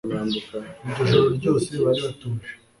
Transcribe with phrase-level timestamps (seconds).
[0.91, 2.51] iryo joro ryose bari batuje